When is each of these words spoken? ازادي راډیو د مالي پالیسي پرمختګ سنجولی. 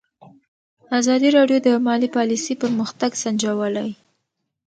ازادي 0.99 1.29
راډیو 1.37 1.59
د 1.67 1.67
مالي 1.87 2.09
پالیسي 2.17 2.53
پرمختګ 2.63 3.11
سنجولی. 3.23 3.89